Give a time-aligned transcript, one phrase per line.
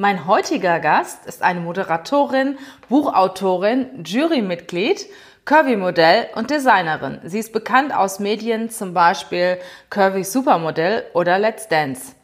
[0.00, 2.56] Mein heutiger Gast ist eine Moderatorin,
[2.88, 5.04] Buchautorin, Jurymitglied,
[5.44, 7.18] Curvy-Modell und Designerin.
[7.24, 9.58] Sie ist bekannt aus Medien, zum Beispiel
[9.90, 12.14] Curvy Supermodell oder Let's Dance.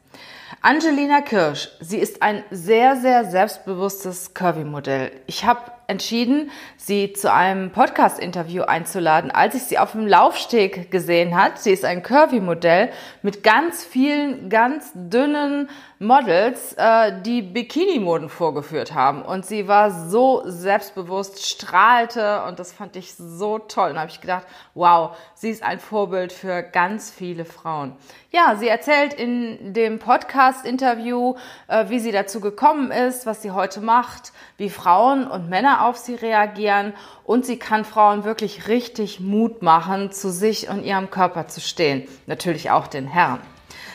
[0.62, 5.11] Angelina Kirsch, sie ist ein sehr, sehr selbstbewusstes Curvy-Modell.
[5.27, 11.37] Ich habe entschieden, sie zu einem Podcast-Interview einzuladen, als ich sie auf dem Laufsteg gesehen
[11.37, 11.59] hat.
[11.59, 12.91] Sie ist ein Curvy-Modell
[13.23, 19.23] mit ganz vielen, ganz dünnen Models, äh, die Bikini-Moden vorgeführt haben.
[19.23, 23.93] Und sie war so selbstbewusst, strahlte und das fand ich so toll.
[23.93, 27.96] Und habe ich gedacht, wow, sie ist ein Vorbild für ganz viele Frauen.
[28.30, 31.37] Ja, sie erzählt in dem Podcast-Interview,
[31.68, 35.97] äh, wie sie dazu gekommen ist, was sie heute macht, wie Frauen und Männer auf
[35.97, 36.95] sie reagieren
[37.25, 42.07] und sie kann Frauen wirklich richtig Mut machen, zu sich und ihrem Körper zu stehen.
[42.27, 43.41] Natürlich auch den Herren.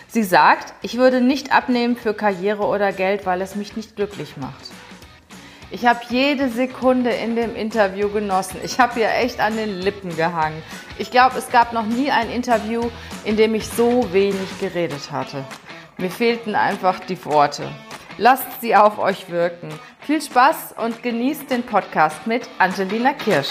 [0.08, 4.36] Sie sagt, ich würde nicht abnehmen für Karriere oder Geld, weil es mich nicht glücklich
[4.38, 4.70] macht.
[5.74, 8.58] Ich habe jede Sekunde in dem Interview genossen.
[8.62, 10.62] Ich habe ihr echt an den Lippen gehangen.
[10.98, 12.90] Ich glaube, es gab noch nie ein Interview,
[13.24, 15.46] in dem ich so wenig geredet hatte.
[15.98, 17.72] Mir fehlten einfach die Worte.
[18.24, 19.70] Lasst sie auf euch wirken.
[20.02, 23.50] Viel Spaß und genießt den Podcast mit Angelina Kirsch.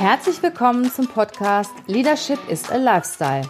[0.00, 3.48] Herzlich willkommen zum Podcast Leadership is a Lifestyle.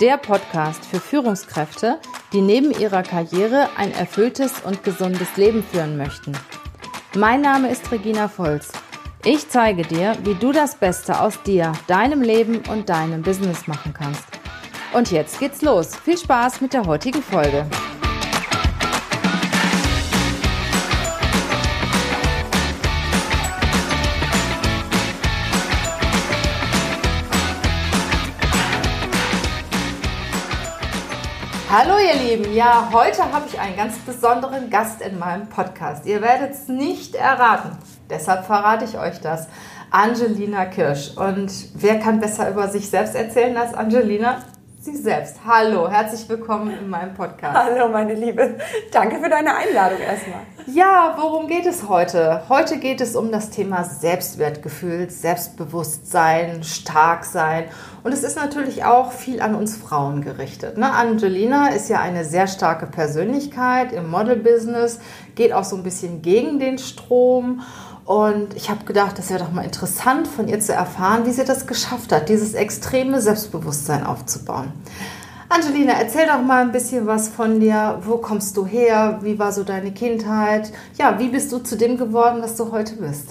[0.00, 1.98] Der Podcast für Führungskräfte,
[2.32, 6.32] die neben ihrer Karriere ein erfülltes und gesundes Leben führen möchten.
[7.14, 8.72] Mein Name ist Regina Volz
[9.24, 13.94] ich zeige dir, wie du das Beste aus dir, deinem Leben und deinem Business machen
[13.94, 14.24] kannst.
[14.92, 15.96] Und jetzt geht's los.
[15.96, 17.66] Viel Spaß mit der heutigen Folge.
[31.70, 36.06] Hallo ihr Lieben, ja, heute habe ich einen ganz besonderen Gast in meinem Podcast.
[36.06, 37.76] Ihr werdet es nicht erraten.
[38.10, 39.48] Deshalb verrate ich euch das.
[39.90, 41.16] Angelina Kirsch.
[41.16, 44.42] Und wer kann besser über sich selbst erzählen als Angelina?
[44.84, 45.38] Sie selbst.
[45.46, 47.56] Hallo, herzlich willkommen in meinem Podcast.
[47.56, 48.58] Hallo, meine Liebe.
[48.92, 50.40] Danke für deine Einladung erstmal.
[50.66, 52.42] Ja, worum geht es heute?
[52.50, 57.64] Heute geht es um das Thema Selbstwertgefühl, Selbstbewusstsein, stark sein.
[58.02, 60.76] Und es ist natürlich auch viel an uns Frauen gerichtet.
[60.76, 60.92] Ne?
[60.92, 65.00] Angelina ist ja eine sehr starke Persönlichkeit im Model-Business,
[65.34, 67.62] geht auch so ein bisschen gegen den Strom
[68.04, 71.44] und ich habe gedacht, das wäre doch mal interessant von ihr zu erfahren, wie sie
[71.44, 74.72] das geschafft hat, dieses extreme Selbstbewusstsein aufzubauen.
[75.48, 78.00] Angelina, erzähl doch mal ein bisschen was von dir.
[78.04, 79.20] Wo kommst du her?
[79.22, 80.72] Wie war so deine Kindheit?
[80.98, 83.28] Ja, wie bist du zu dem geworden, was du heute bist?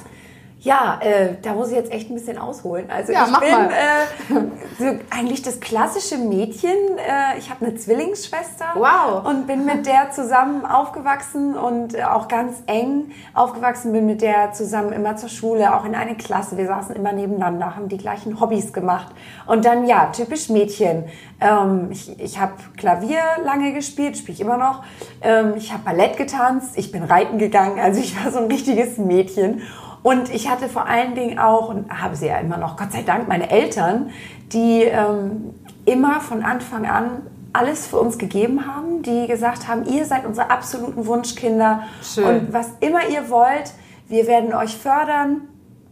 [0.63, 2.89] Ja, äh, da muss ich jetzt echt ein bisschen ausholen.
[2.89, 4.41] Also ja, ich bin äh,
[4.79, 6.69] so eigentlich das klassische Mädchen.
[6.71, 9.25] Äh, ich habe eine Zwillingsschwester wow.
[9.25, 13.91] und bin mit der zusammen aufgewachsen und äh, auch ganz eng aufgewachsen.
[13.91, 16.55] Bin mit der zusammen immer zur Schule, auch in eine Klasse.
[16.55, 19.13] Wir saßen immer nebeneinander, haben die gleichen Hobbys gemacht.
[19.45, 21.03] Und dann ja, typisch Mädchen.
[21.41, 24.81] Ähm, ich ich habe Klavier lange gespielt, spiele ich immer noch.
[25.21, 27.81] Ähm, ich habe Ballett getanzt, ich bin reiten gegangen.
[27.81, 29.61] Also ich war so ein richtiges Mädchen.
[30.03, 33.03] Und ich hatte vor allen Dingen auch, und habe sie ja immer noch, Gott sei
[33.03, 34.11] Dank, meine Eltern,
[34.51, 35.55] die ähm,
[35.85, 40.49] immer von Anfang an alles für uns gegeben haben, die gesagt haben, ihr seid unsere
[40.49, 41.83] absoluten Wunschkinder.
[42.01, 42.25] Schön.
[42.25, 43.73] Und was immer ihr wollt,
[44.07, 45.47] wir werden euch fördern,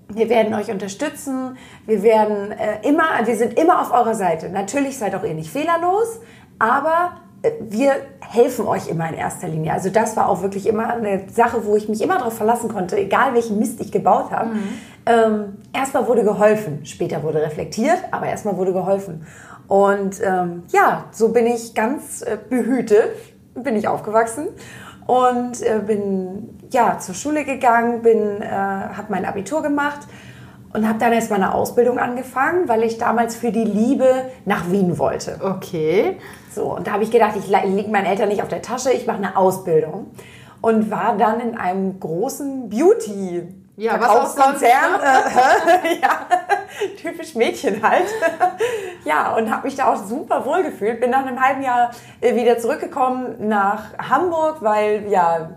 [0.09, 4.49] wir werden euch unterstützen, wir werden äh, immer, wir sind immer auf eurer Seite.
[4.49, 6.19] Natürlich seid auch ihr nicht fehlerlos,
[6.59, 7.13] aber
[7.59, 7.93] wir
[8.31, 9.73] helfen euch immer in erster Linie.
[9.73, 12.97] Also das war auch wirklich immer eine Sache, wo ich mich immer darauf verlassen konnte,
[12.97, 14.55] egal welchen Mist ich gebaut habe.
[14.55, 14.63] Mhm.
[15.05, 19.25] Ähm, erstmal wurde geholfen, später wurde reflektiert, aber erstmal wurde geholfen.
[19.67, 23.11] Und ähm, ja, so bin ich ganz äh, behütet,
[23.53, 24.47] bin ich aufgewachsen
[25.07, 30.07] und äh, bin ja zur Schule gegangen, bin, äh, habe mein Abitur gemacht
[30.73, 34.69] und habe dann erst mal eine Ausbildung angefangen, weil ich damals für die Liebe nach
[34.71, 35.39] Wien wollte.
[35.43, 36.17] Okay.
[36.53, 39.07] So, und da habe ich gedacht, ich liege meinen Eltern nicht auf der Tasche, ich
[39.07, 40.11] mache eine Ausbildung.
[40.61, 43.47] Und war dann in einem großen Beauty
[43.77, 45.01] ja, Verkaufskonzern.
[45.01, 46.27] Äh, ja,
[47.01, 48.05] typisch Mädchen halt.
[49.05, 50.99] ja, und habe mich da auch super wohl gefühlt.
[50.99, 55.51] Bin nach einem halben Jahr äh, wieder zurückgekommen nach Hamburg, weil ja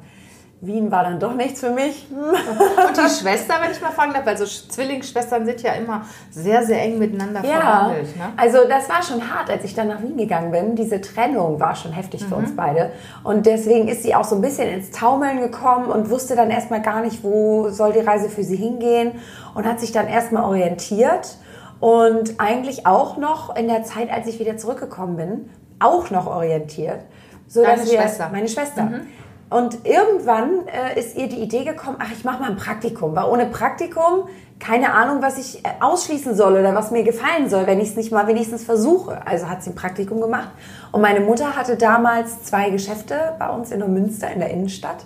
[0.66, 2.06] Wien war dann doch nichts für mich.
[2.12, 6.82] Und die Schwester, wenn ich mal fragen darf, also Zwillingsschwestern sind ja immer sehr, sehr
[6.82, 8.16] eng miteinander ja, verhandelt.
[8.16, 8.24] Ne?
[8.36, 10.76] Also das war schon hart, als ich dann nach Wien gegangen bin.
[10.76, 12.26] Diese Trennung war schon heftig mhm.
[12.26, 12.92] für uns beide.
[13.22, 16.82] Und deswegen ist sie auch so ein bisschen ins Taumeln gekommen und wusste dann erstmal
[16.82, 19.12] gar nicht, wo soll die Reise für sie hingehen.
[19.54, 21.36] Und hat sich dann erstmal orientiert.
[21.80, 25.50] Und eigentlich auch noch in der Zeit, als ich wieder zurückgekommen bin,
[25.80, 27.00] auch noch orientiert.
[27.46, 28.30] So, Deine Schwester?
[28.32, 28.84] Meine Schwester.
[28.84, 29.06] Mhm
[29.50, 33.14] und irgendwann äh, ist ihr die Idee gekommen, ach, ich mache mal ein Praktikum.
[33.14, 34.24] Weil ohne Praktikum
[34.58, 37.96] keine Ahnung, was ich äh, ausschließen soll oder was mir gefallen soll, wenn ich es
[37.96, 39.20] nicht mal wenigstens versuche.
[39.26, 40.48] Also hat sie ein Praktikum gemacht.
[40.92, 45.04] Und meine Mutter hatte damals zwei Geschäfte bei uns in der Münster in der Innenstadt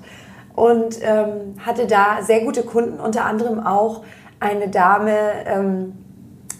[0.54, 4.02] und ähm, hatte da sehr gute Kunden, unter anderem auch
[4.40, 5.94] eine Dame, ähm,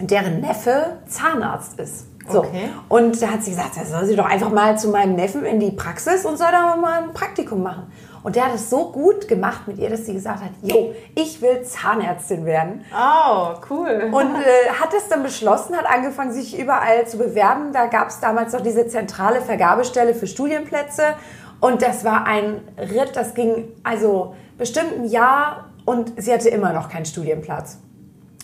[0.01, 2.07] deren Neffe Zahnarzt ist.
[2.31, 2.41] So.
[2.41, 2.71] Okay.
[2.89, 5.61] Und da hat sie gesagt, da soll sie doch einfach mal zu meinem Neffen in
[5.61, 7.93] die Praxis und soll da mal ein Praktikum machen.
[8.23, 11.41] Und der hat es so gut gemacht mit ihr, dass sie gesagt hat, jo, ich
[11.41, 12.85] will Zahnärztin werden.
[12.93, 14.11] Oh, cool.
[14.13, 17.73] Und äh, hat es dann beschlossen, hat angefangen, sich überall zu bewerben.
[17.73, 21.15] Da gab es damals noch diese zentrale Vergabestelle für Studienplätze.
[21.61, 26.73] Und das war ein Ritt, das ging also bestimmt ein Jahr und sie hatte immer
[26.73, 27.79] noch keinen Studienplatz.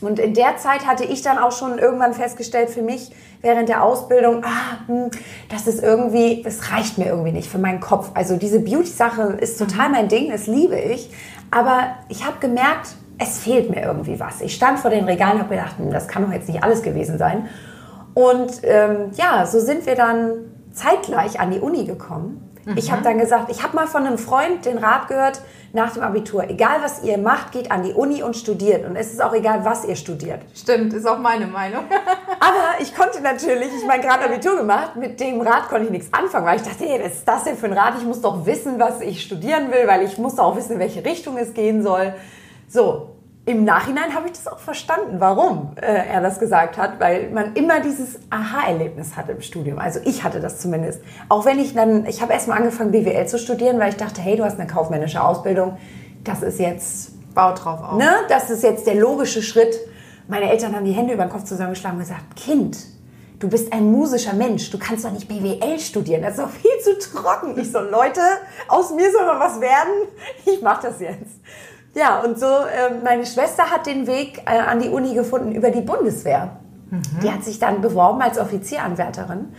[0.06, 3.10] Und in der Zeit hatte ich dann auch schon irgendwann festgestellt für mich
[3.44, 5.10] während der Ausbildung, ah, hm,
[5.50, 8.10] das ist irgendwie, das reicht mir irgendwie nicht für meinen Kopf.
[8.14, 11.10] Also diese Beauty-Sache ist total mein Ding, das liebe ich.
[11.50, 14.40] Aber ich habe gemerkt, es fehlt mir irgendwie was.
[14.40, 16.82] Ich stand vor den Regalen und habe gedacht, hm, das kann doch jetzt nicht alles
[16.82, 17.48] gewesen sein.
[18.14, 20.32] Und ähm, ja, so sind wir dann
[20.72, 22.53] zeitgleich an die Uni gekommen.
[22.64, 22.76] Mhm.
[22.76, 25.40] Ich habe dann gesagt, ich habe mal von einem Freund den Rat gehört,
[25.74, 28.86] nach dem Abitur, egal was ihr macht, geht an die Uni und studiert.
[28.86, 30.40] Und es ist auch egal, was ihr studiert.
[30.54, 31.84] Stimmt, ist auch meine Meinung.
[32.40, 36.12] Aber ich konnte natürlich, ich meine, gerade Abitur gemacht, mit dem Rat konnte ich nichts
[36.12, 37.94] anfangen, weil ich dachte, hey, was ist das denn für ein Rat?
[37.98, 41.04] Ich muss doch wissen, was ich studieren will, weil ich muss auch wissen, in welche
[41.04, 42.14] Richtung es gehen soll.
[42.68, 43.13] So,
[43.46, 47.54] im Nachhinein habe ich das auch verstanden, warum äh, er das gesagt hat, weil man
[47.54, 49.78] immer dieses Aha-Erlebnis hat im Studium.
[49.78, 51.02] Also ich hatte das zumindest.
[51.28, 54.36] Auch wenn ich dann, ich habe erstmal angefangen BWL zu studieren, weil ich dachte, hey,
[54.36, 55.76] du hast eine kaufmännische Ausbildung,
[56.24, 57.98] das ist jetzt Bau drauf auf.
[57.98, 58.10] Ne?
[58.28, 59.78] Das ist jetzt der logische Schritt.
[60.26, 62.78] Meine Eltern haben die Hände über den Kopf zusammengeschlagen und gesagt, Kind,
[63.40, 66.78] du bist ein musischer Mensch, du kannst doch nicht BWL studieren, das ist doch viel
[66.82, 67.58] zu trocken.
[67.58, 68.20] Ich so, Leute,
[68.68, 70.08] aus mir soll mal was werden,
[70.46, 71.40] ich mache das jetzt.
[71.94, 75.70] Ja, und so, äh, meine Schwester hat den Weg äh, an die Uni gefunden über
[75.70, 76.56] die Bundeswehr.
[76.90, 77.02] Mhm.
[77.22, 79.54] Die hat sich dann beworben als Offizieranwärterin,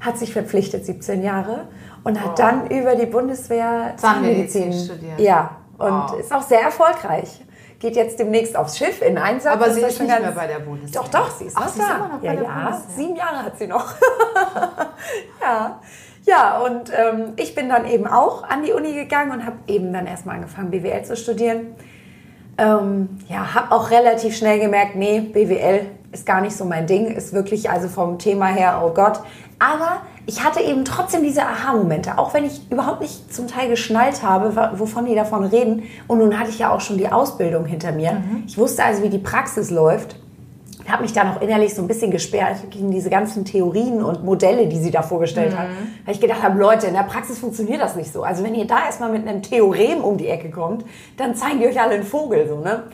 [0.00, 1.66] hat sich verpflichtet, 17 Jahre,
[2.04, 2.36] und hat oh.
[2.36, 5.18] dann über die Bundeswehr Zahnmedizin studiert.
[5.18, 6.16] Ja, und oh.
[6.16, 7.44] ist auch sehr erfolgreich.
[7.78, 9.54] Geht jetzt demnächst aufs Schiff in Einsatz.
[9.54, 11.00] Aber sie ist nicht mehr bei der Bundeswehr.
[11.00, 11.86] Doch, doch, sie ist Ach, noch sie da.
[11.86, 12.96] Ist immer noch ja, bei der ja, Bundeswehr.
[12.96, 13.94] sieben Jahre hat sie noch.
[15.40, 15.80] ja.
[16.30, 19.92] Ja, und ähm, ich bin dann eben auch an die Uni gegangen und habe eben
[19.92, 21.74] dann erstmal angefangen, BWL zu studieren.
[22.56, 27.06] Ähm, ja, habe auch relativ schnell gemerkt, nee, BWL ist gar nicht so mein Ding,
[27.08, 29.20] ist wirklich also vom Thema her, oh Gott.
[29.58, 34.22] Aber ich hatte eben trotzdem diese Aha-Momente, auch wenn ich überhaupt nicht zum Teil geschnallt
[34.22, 35.82] habe, wovon die davon reden.
[36.06, 38.12] Und nun hatte ich ja auch schon die Ausbildung hinter mir.
[38.12, 38.44] Mhm.
[38.46, 40.14] Ich wusste also, wie die Praxis läuft
[40.90, 44.66] habe mich da noch innerlich so ein bisschen gesperrt gegen diese ganzen Theorien und Modelle,
[44.66, 45.58] die sie da vorgestellt mhm.
[45.58, 45.66] hat.
[46.04, 48.22] Weil ich gedacht habe, Leute, in der Praxis funktioniert das nicht so.
[48.22, 50.84] Also wenn ihr da erstmal mit einem Theorem um die Ecke kommt,
[51.16, 52.48] dann zeigen die euch alle einen Vogel.
[52.48, 52.84] So, ne?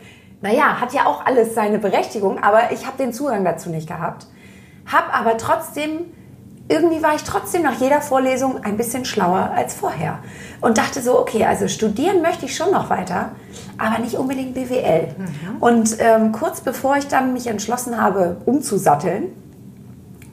[0.40, 4.26] Naja, hat ja auch alles seine Berechtigung, aber ich habe den Zugang dazu nicht gehabt.
[4.90, 6.06] Hab aber trotzdem
[6.68, 10.18] irgendwie war ich trotzdem nach jeder Vorlesung ein bisschen schlauer als vorher
[10.60, 13.30] und dachte so, okay, also studieren möchte ich schon noch weiter,
[13.78, 15.14] aber nicht unbedingt BWL.
[15.16, 15.56] Mhm.
[15.60, 19.28] Und ähm, kurz bevor ich dann mich entschlossen habe, umzusatteln,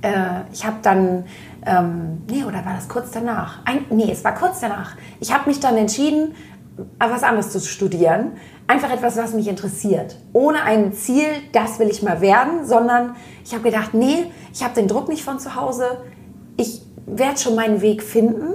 [0.02, 1.26] äh, ich habe dann,
[1.66, 3.60] ähm, nee, oder war das kurz danach?
[3.66, 4.96] Ein, nee, es war kurz danach.
[5.20, 6.34] Ich habe mich dann entschieden,
[6.98, 8.32] was anderes zu studieren.
[8.66, 10.18] Einfach etwas, was mich interessiert.
[10.32, 14.74] Ohne ein Ziel, das will ich mal werden, sondern ich habe gedacht, nee, ich habe
[14.74, 15.98] den Druck nicht von zu Hause
[16.58, 18.54] ich werde schon meinen Weg finden.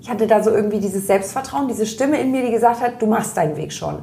[0.00, 3.06] Ich hatte da so irgendwie dieses Selbstvertrauen, diese Stimme in mir, die gesagt hat, du
[3.06, 3.98] machst deinen Weg schon.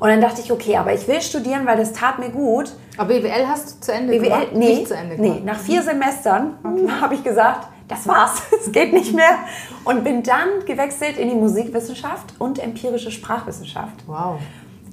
[0.00, 2.72] Und dann dachte ich, okay, aber ich will studieren, weil das tat mir gut.
[2.96, 4.48] Aber BWL hast du zu Ende BWL, gemacht?
[4.54, 5.38] Nee, nicht zu Ende gemacht.
[5.40, 6.90] nee, nach vier Semestern okay.
[7.00, 9.38] habe ich gesagt, das war's, es geht nicht mehr.
[9.84, 14.04] Und bin dann gewechselt in die Musikwissenschaft und empirische Sprachwissenschaft.
[14.06, 14.38] Wow.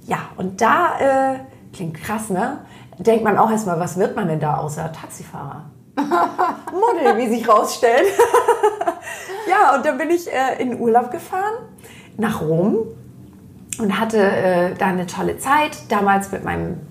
[0.07, 1.39] Ja, und da, äh,
[1.73, 2.59] klingt krass, ne?
[2.97, 5.65] Denkt man auch erstmal, was wird man denn da außer Taxifahrer?
[6.71, 8.05] Model, wie sich rausstellt.
[9.49, 11.55] ja, und dann bin ich äh, in Urlaub gefahren
[12.17, 12.77] nach Rom
[13.79, 15.77] und hatte äh, da eine tolle Zeit.
[15.89, 16.81] Damals mit meinem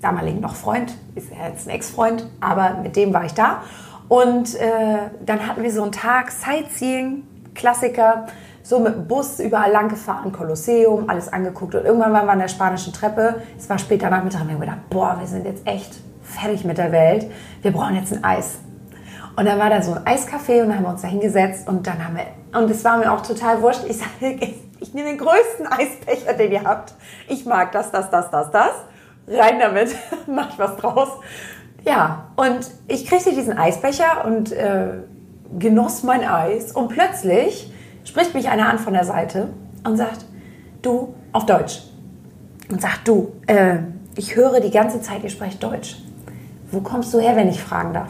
[0.00, 3.62] damaligen noch Freund, ist er jetzt ein Ex-Freund, aber mit dem war ich da.
[4.08, 7.22] Und äh, dann hatten wir so einen Tag Sightseeing,
[7.54, 8.26] Klassiker,
[8.62, 11.74] so mit dem Bus überall lang gefahren, Kolosseum, alles angeguckt.
[11.74, 13.42] Und irgendwann waren wir an der spanischen Treppe.
[13.58, 16.78] Es war später Nachmittag und wir haben gedacht, boah, wir sind jetzt echt fertig mit
[16.78, 17.30] der Welt.
[17.62, 18.58] Wir brauchen jetzt ein Eis.
[19.36, 21.86] Und dann war da so ein Eiscafé und dann haben wir uns da hingesetzt und
[21.86, 24.38] dann haben wir, und es war mir auch total wurscht, ich sage,
[24.80, 26.94] ich nehme den größten Eisbecher, den ihr habt.
[27.28, 28.72] Ich mag das, das, das, das, das.
[29.28, 29.94] Rein damit,
[30.26, 31.08] mach ich was draus.
[31.84, 34.88] Ja, und ich kriegte diesen Eisbecher und äh,
[35.58, 37.72] genoss mein Eis und plötzlich
[38.04, 39.48] spricht mich einer an von der Seite
[39.84, 40.24] und sagt,
[40.82, 41.82] du, auf Deutsch.
[42.70, 43.78] Und sagt, du, äh,
[44.16, 45.96] ich höre die ganze Zeit, ihr sprecht Deutsch.
[46.72, 48.08] Wo kommst du her, wenn ich fragen darf?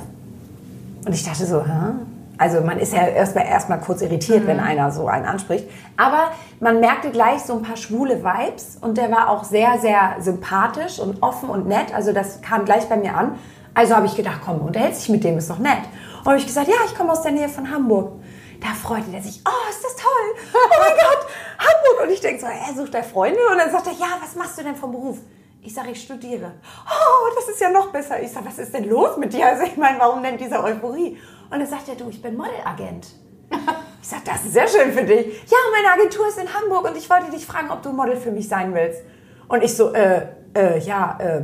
[1.07, 1.93] Und ich dachte so, hä?
[2.37, 4.47] Also man ist ja erstmal erstmal kurz irritiert, mhm.
[4.47, 5.69] wenn einer so einen anspricht.
[5.99, 10.17] Aber man merkte gleich so ein paar schwule Vibes und der war auch sehr, sehr
[10.21, 11.95] sympathisch und offen und nett.
[11.95, 13.39] Also das kam gleich bei mir an.
[13.75, 15.83] Also habe ich gedacht, komm, unterhält sich mit dem, ist doch nett.
[16.21, 18.13] Und habe ich gesagt, ja, ich komme aus der Nähe von Hamburg.
[18.61, 20.55] Da freute der sich, oh, ist das toll.
[20.55, 21.27] Oh mein Gott,
[21.59, 22.07] Hamburg.
[22.07, 23.41] Und ich denke so, er sucht er Freunde.
[23.53, 25.19] Und dann sagt er, ja, was machst du denn vom Beruf?
[25.63, 26.53] Ich sage, ich studiere.
[26.87, 28.23] Oh, das ist ja noch besser.
[28.23, 29.47] Ich sage, was ist denn los mit dir?
[29.47, 31.19] Also ich meine, warum denn diese Euphorie?
[31.51, 33.09] Und dann sagt er, du, ich bin Modelagent.
[34.03, 35.27] Ich sage, das ist sehr schön für dich.
[35.51, 38.31] Ja, meine Agentur ist in Hamburg und ich wollte dich fragen, ob du Model für
[38.31, 39.03] mich sein willst.
[39.49, 41.43] Und ich so, äh, äh, ja, äh,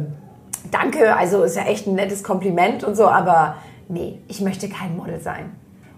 [0.70, 3.56] danke, also ist ja echt ein nettes Kompliment und so, aber
[3.88, 5.54] nee, ich möchte kein Model sein.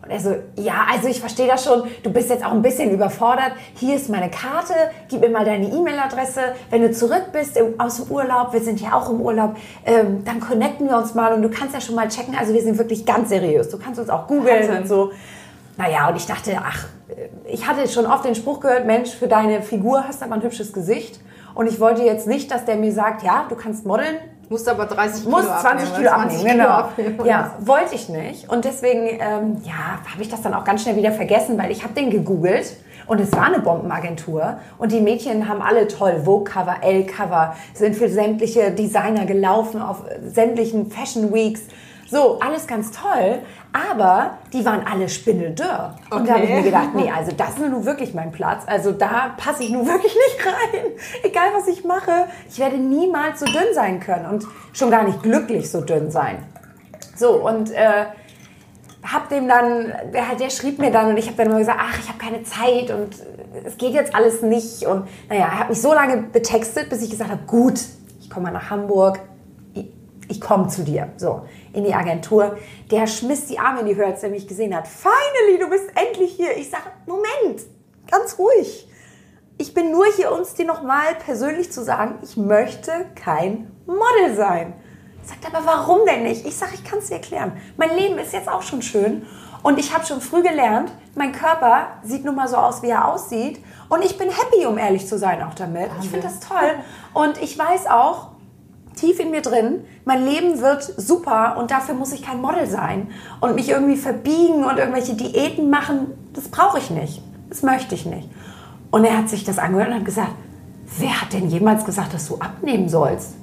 [0.08, 2.90] Und er so, ja, also ich verstehe das schon, du bist jetzt auch ein bisschen
[2.90, 3.52] überfordert.
[3.74, 4.72] Hier ist meine Karte,
[5.10, 6.40] gib mir mal deine E-Mail-Adresse.
[6.70, 10.40] Wenn du zurück bist aus dem Urlaub, wir sind ja auch im Urlaub, ähm, dann
[10.40, 12.34] connecten wir uns mal und du kannst ja schon mal checken.
[12.34, 13.68] Also wir sind wirklich ganz seriös.
[13.68, 15.10] Du kannst uns auch googeln und so.
[15.76, 16.86] Naja, und ich dachte, ach,
[17.44, 20.42] ich hatte schon oft den Spruch gehört, Mensch, für deine Figur hast du aber ein
[20.42, 21.20] hübsches Gesicht.
[21.54, 24.16] Und ich wollte jetzt nicht, dass der mir sagt, ja, du kannst modeln,
[24.48, 26.68] Musst aber 30 Kilo Muss 20 Kilo abnehmen, genau.
[26.68, 27.24] Abnehmen.
[27.24, 28.48] Ja, wollte ich nicht.
[28.48, 31.82] Und deswegen, ähm, ja, habe ich das dann auch ganz schnell wieder vergessen, weil ich
[31.82, 32.76] habe den gegoogelt
[33.06, 38.08] und es war eine Bombenagentur und die Mädchen haben alle toll Vogue-Cover, L-Cover, sind für
[38.08, 41.62] sämtliche Designer gelaufen auf sämtlichen Fashion Weeks
[42.10, 43.40] so, alles ganz toll,
[43.72, 45.94] aber die waren alle spindeldürr.
[46.06, 46.18] Okay.
[46.18, 48.62] Und da habe ich mir gedacht, nee, also das ist nun wirklich mein Platz.
[48.66, 50.84] Also da passe ich nun wirklich nicht rein.
[51.22, 55.22] Egal, was ich mache, ich werde niemals so dünn sein können und schon gar nicht
[55.22, 56.38] glücklich so dünn sein.
[57.16, 58.06] So, und äh,
[59.02, 61.98] hab dem dann, der, der schrieb mir dann und ich habe dann immer gesagt, ach,
[61.98, 63.16] ich habe keine Zeit und
[63.64, 64.84] es geht jetzt alles nicht.
[64.86, 67.80] Und naja, er hat mich so lange betextet, bis ich gesagt habe, gut,
[68.20, 69.20] ich komme mal nach Hamburg,
[70.28, 71.08] ich komme zu dir.
[71.16, 71.42] So,
[71.72, 72.58] in die Agentur.
[72.90, 74.86] Der schmiss die Arme in die Höhe, als er mich gesehen hat.
[74.86, 76.56] Finally, du bist endlich hier.
[76.56, 77.62] Ich sage, Moment,
[78.10, 78.88] ganz ruhig.
[79.56, 84.74] Ich bin nur hier, uns dir nochmal persönlich zu sagen, ich möchte kein Model sein.
[85.24, 86.46] Sagt aber, warum denn nicht?
[86.46, 87.52] Ich sage, ich kann es dir erklären.
[87.76, 89.26] Mein Leben ist jetzt auch schon schön
[89.62, 93.08] und ich habe schon früh gelernt, mein Körper sieht nun mal so aus, wie er
[93.08, 93.62] aussieht.
[93.88, 95.90] Und ich bin happy, um ehrlich zu sein, auch damit.
[96.00, 96.74] Ich finde das toll.
[97.12, 98.28] Und ich weiß auch,
[98.98, 103.08] tief in mir drin, mein Leben wird super und dafür muss ich kein Model sein
[103.40, 106.08] und mich irgendwie verbiegen und irgendwelche Diäten machen.
[106.34, 107.22] Das brauche ich nicht.
[107.48, 108.28] Das möchte ich nicht.
[108.90, 110.32] Und er hat sich das angehört und hat gesagt,
[110.98, 113.34] wer hat denn jemals gesagt, dass du abnehmen sollst?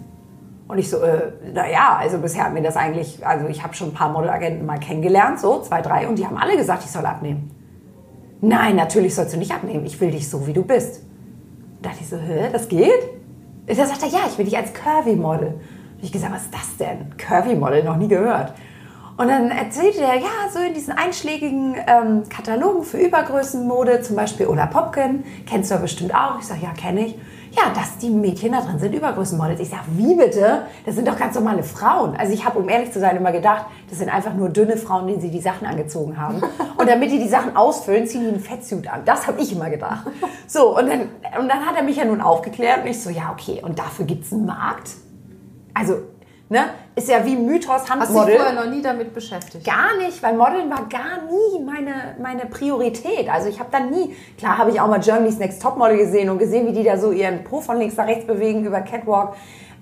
[0.67, 3.89] Und ich so, äh, naja, also bisher hat mir das eigentlich, also ich habe schon
[3.89, 7.05] ein paar Modelagenten mal kennengelernt, so zwei, drei, und die haben alle gesagt, ich soll
[7.05, 7.51] abnehmen.
[8.41, 9.85] Nein, natürlich sollst du nicht abnehmen.
[9.85, 11.01] Ich will dich so, wie du bist.
[11.81, 12.89] Da dachte ich so, hä, das geht?
[13.67, 15.47] Da sagt er, ja, ich will dich als Curvy-Model.
[15.47, 17.17] Und ich gesagt, was ist das denn?
[17.17, 18.53] Curvy-Model, noch nie gehört.
[19.17, 24.47] Und dann erzählte er, ja, so in diesen einschlägigen ähm, Katalogen für Übergrößenmode, zum Beispiel
[24.47, 26.37] Ola Popken, kennst du ja bestimmt auch.
[26.39, 27.15] Ich sage, ja, kenne ich
[27.55, 29.59] ja, dass die Mädchen da drin sind Übergrößenmodels.
[29.59, 30.63] Ich sage, wie bitte?
[30.85, 32.15] Das sind doch ganz normale Frauen.
[32.15, 35.07] Also ich habe, um ehrlich zu sein, immer gedacht, das sind einfach nur dünne Frauen,
[35.07, 36.41] denen sie die Sachen angezogen haben.
[36.77, 39.01] Und damit die die Sachen ausfüllen, ziehen die einen Fettsuit an.
[39.05, 40.07] Das habe ich immer gedacht.
[40.47, 41.01] So, und dann,
[41.39, 44.05] und dann hat er mich ja nun aufgeklärt und ich so, ja, okay, und dafür
[44.05, 44.91] gibt es einen Markt?
[45.73, 45.95] Also
[46.47, 46.65] Ne?
[46.95, 48.01] Ist ja wie Mythos Handmodel.
[48.01, 49.65] Hast du dich vorher noch nie damit beschäftigt?
[49.65, 53.27] Gar nicht, weil Modeln war gar nie meine, meine Priorität.
[53.29, 56.37] Also ich habe da nie, klar habe ich auch mal Germany's Next Topmodel gesehen und
[56.37, 59.33] gesehen, wie die da so ihren Po von links nach rechts bewegen über Catwalk.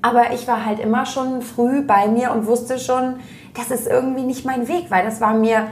[0.02, 3.16] Aber ich war halt immer schon früh bei mir und wusste schon,
[3.56, 5.68] das ist irgendwie nicht mein Weg, weil das war mir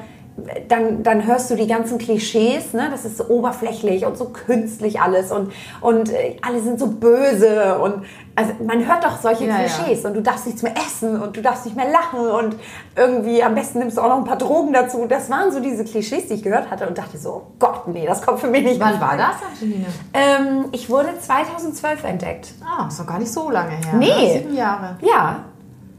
[0.67, 2.87] dann, dann hörst du die ganzen Klischees, ne?
[2.89, 7.77] das ist so oberflächlich und so künstlich alles und, und äh, alle sind so böse
[7.79, 10.09] und also man hört doch solche ja, Klischees ja.
[10.09, 12.55] und du darfst nichts mehr essen und du darfst nicht mehr lachen und
[12.95, 15.05] irgendwie am besten nimmst du auch noch ein paar Drogen dazu.
[15.05, 18.05] Das waren so diese Klischees, die ich gehört hatte und dachte so, oh Gott, nee,
[18.05, 18.79] das kommt für mich nicht.
[18.79, 19.87] Wann war das, Angelina?
[20.13, 22.53] Ähm, ich wurde 2012 entdeckt.
[22.63, 23.95] Ah, ist doch gar nicht so lange her.
[23.95, 24.07] Nee.
[24.07, 24.39] Ne?
[24.39, 24.97] Sieben Jahre.
[25.01, 25.43] Ja,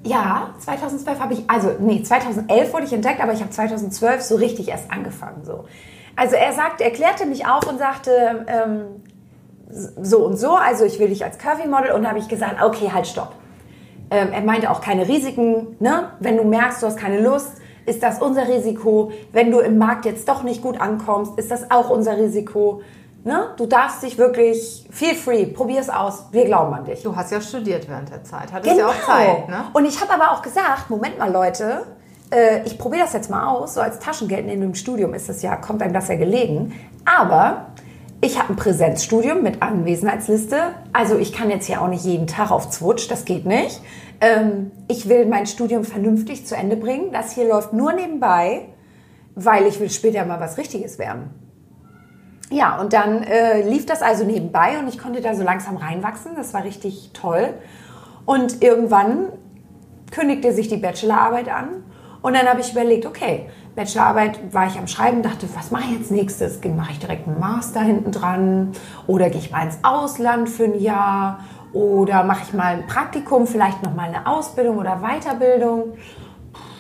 [0.04, 4.36] ja, 2012 habe ich, also nee, 2011 wurde ich entdeckt, aber ich habe 2012 so
[4.36, 5.44] richtig erst angefangen.
[5.44, 5.64] So.
[6.16, 9.02] Also er sagte, er klärte mich auf und sagte, ähm,
[9.70, 13.06] so und so, also ich will dich als Curvy-Model und habe ich gesagt, okay, halt,
[13.06, 13.34] stopp.
[14.10, 16.10] Ähm, er meinte auch keine Risiken, ne?
[16.20, 19.12] Wenn du merkst, du hast keine Lust, ist das unser Risiko.
[19.32, 22.82] Wenn du im Markt jetzt doch nicht gut ankommst, ist das auch unser Risiko.
[23.24, 23.50] Ne?
[23.56, 27.02] Du darfst dich wirklich, feel free, probier es aus, wir glauben an dich.
[27.02, 28.88] Du hast ja studiert während der Zeit, hattest genau.
[28.88, 29.48] ja auch Zeit.
[29.48, 29.64] Ne?
[29.72, 31.86] Und ich habe aber auch gesagt, Moment mal Leute,
[32.32, 35.40] äh, ich probiere das jetzt mal aus, so als Taschengeld in dem Studium ist das
[35.42, 36.72] ja, kommt einem das ja gelegen.
[37.04, 37.66] Aber
[38.20, 40.56] ich habe ein Präsenzstudium mit Anwesenheitsliste,
[40.92, 43.80] also ich kann jetzt ja auch nicht jeden Tag auf Zwutsch, das geht nicht.
[44.20, 47.12] Ähm, ich will mein Studium vernünftig zu Ende bringen.
[47.12, 48.68] Das hier läuft nur nebenbei,
[49.36, 51.41] weil ich will später mal was Richtiges werden.
[52.52, 56.32] Ja, und dann äh, lief das also nebenbei und ich konnte da so langsam reinwachsen.
[56.36, 57.54] Das war richtig toll.
[58.26, 59.28] Und irgendwann
[60.10, 61.82] kündigte sich die Bachelorarbeit an
[62.20, 65.98] und dann habe ich überlegt, okay, Bachelorarbeit war ich am Schreiben, dachte, was mache ich
[65.98, 66.60] jetzt nächstes?
[66.62, 68.72] Mache ich direkt einen Master hinten dran
[69.06, 71.40] oder gehe ich mal ins Ausland für ein Jahr
[71.72, 75.94] oder mache ich mal ein Praktikum, vielleicht noch mal eine Ausbildung oder Weiterbildung?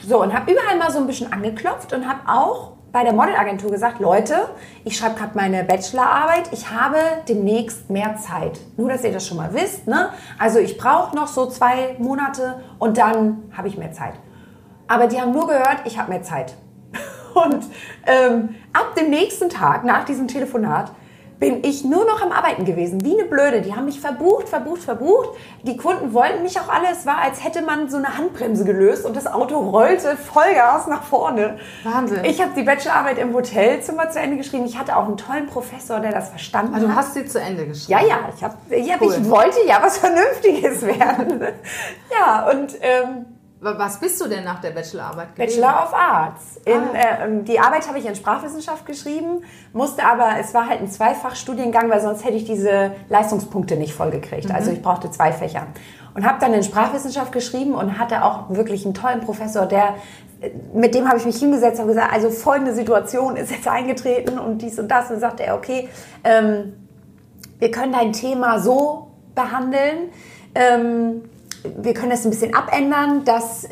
[0.06, 3.70] So, und habe überall mal so ein bisschen angeklopft und habe auch bei der Modelagentur
[3.70, 4.50] gesagt, Leute,
[4.84, 8.60] ich schreibe gerade meine Bachelorarbeit, ich habe demnächst mehr Zeit.
[8.76, 9.86] Nur, dass ihr das schon mal wisst.
[9.88, 10.10] Ne?
[10.38, 14.12] Also ich brauche noch so zwei Monate und dann habe ich mehr Zeit.
[14.88, 16.54] Aber die haben nur gehört, ich habe mehr Zeit.
[17.34, 17.64] Und
[18.04, 20.92] ähm, ab dem nächsten Tag, nach diesem Telefonat,
[21.42, 23.62] bin ich nur noch am Arbeiten gewesen, wie eine Blöde.
[23.62, 25.30] Die haben mich verbucht, verbucht, verbucht.
[25.64, 26.86] Die Kunden wollten mich auch alle.
[26.92, 31.02] Es war, als hätte man so eine Handbremse gelöst und das Auto rollte Vollgas nach
[31.02, 31.58] vorne.
[31.82, 32.24] Wahnsinn.
[32.24, 34.66] Ich habe die Bachelorarbeit im Hotelzimmer zu Ende geschrieben.
[34.66, 36.94] Ich hatte auch einen tollen Professor, der das verstanden also, hat.
[36.94, 37.90] Du hast sie zu Ende geschrieben?
[37.90, 38.18] Ja, ja.
[38.36, 39.12] Ich, hab, ja, cool.
[39.12, 41.40] ich wollte ja was Vernünftiges werden.
[42.08, 42.76] ja, und...
[42.80, 43.26] Ähm,
[43.62, 45.60] was bist du denn nach der Bachelorarbeit gewesen?
[45.60, 46.60] Bachelor of Arts.
[46.64, 47.26] In, ah.
[47.26, 49.42] äh, die Arbeit habe ich in Sprachwissenschaft geschrieben,
[49.72, 54.48] musste aber, es war halt ein Zweifachstudiengang, weil sonst hätte ich diese Leistungspunkte nicht vollgekriegt.
[54.48, 54.54] Mhm.
[54.54, 55.68] Also ich brauchte zwei Fächer.
[56.14, 59.94] Und habe dann in Sprachwissenschaft geschrieben und hatte auch wirklich einen tollen Professor, der
[60.74, 64.58] mit dem habe ich mich hingesetzt und gesagt, also folgende Situation ist jetzt eingetreten und
[64.58, 65.10] dies und das.
[65.10, 65.88] Und sagte er, okay,
[66.24, 66.74] ähm,
[67.60, 70.10] wir können dein Thema so behandeln.
[70.54, 71.22] Ähm,
[71.64, 73.68] wir können das ein bisschen abändern, dass,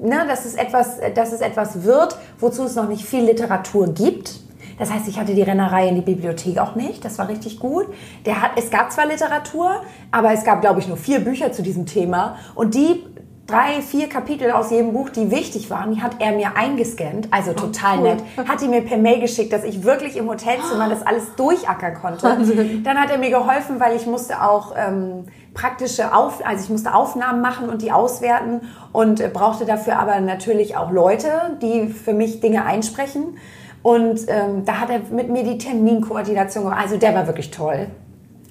[0.00, 4.40] ne, dass, es etwas, dass es etwas wird, wozu es noch nicht viel Literatur gibt.
[4.78, 7.04] Das heißt, ich hatte die Rennerei in die Bibliothek auch nicht.
[7.04, 7.86] Das war richtig gut.
[8.24, 11.62] Der hat, es gab zwar Literatur, aber es gab, glaube ich, nur vier Bücher zu
[11.62, 12.36] diesem Thema.
[12.54, 13.04] Und die
[13.50, 17.52] drei, vier Kapitel aus jedem Buch, die wichtig waren, die hat er mir eingescannt, also
[17.52, 18.08] total oh, cool.
[18.08, 18.48] nett.
[18.48, 22.22] Hat die mir per Mail geschickt, dass ich wirklich im Hotelzimmer das alles durchackern konnte.
[22.22, 22.82] Wahnsinn.
[22.84, 26.94] Dann hat er mir geholfen, weil ich musste auch ähm, praktische Auf, also ich musste
[26.94, 32.12] Aufnahmen machen und die auswerten und äh, brauchte dafür aber natürlich auch Leute, die für
[32.12, 33.38] mich Dinge einsprechen.
[33.82, 36.80] Und ähm, da hat er mit mir die Terminkoordination gemacht.
[36.82, 37.86] Also der war wirklich toll.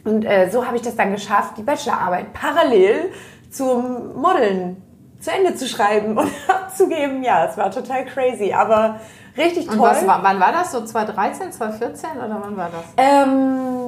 [0.03, 3.12] Und äh, so habe ich das dann geschafft, die Bachelorarbeit parallel
[3.51, 4.77] zum Modeln
[5.19, 7.23] zu Ende zu schreiben und abzugeben.
[7.23, 8.99] Ja, es war total crazy, aber
[9.38, 9.75] richtig toll.
[9.75, 10.71] Und was, wann war das?
[10.71, 12.83] So 2013, 2014 oder wann war das?
[12.97, 13.78] Ähm,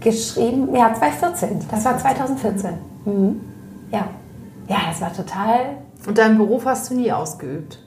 [0.00, 1.60] geschrieben, ja, 2014.
[1.70, 2.70] Das war 2014.
[3.04, 3.40] Mhm.
[3.90, 4.08] Ja.
[4.68, 5.76] Ja, das war total.
[6.06, 7.78] Und deinen Beruf hast du nie ausgeübt?